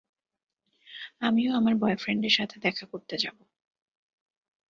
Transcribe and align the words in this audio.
আমিও 1.21 1.51
আমার 1.55 1.75
বয়ফ্রেন্ডের 1.75 2.33
সাথে 2.33 2.55
দেখা 2.59 2.85
করতে 2.85 3.15
যাবো। 3.17 3.43